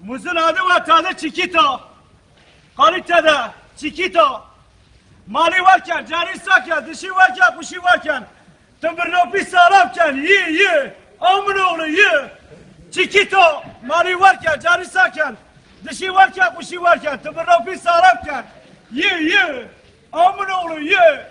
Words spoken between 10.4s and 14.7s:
ye, amın oğlu ye. Chiquito, mali varken,